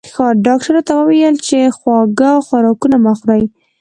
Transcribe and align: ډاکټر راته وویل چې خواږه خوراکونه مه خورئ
ډاکټر 0.45 0.71
راته 0.75 0.93
وویل 0.95 1.35
چې 1.47 1.59
خواږه 1.77 2.31
خوراکونه 2.45 2.95
مه 3.03 3.13
خورئ 3.19 3.43